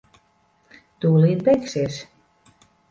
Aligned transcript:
Tūlīt 1.05 1.47
beigsies. 1.51 2.03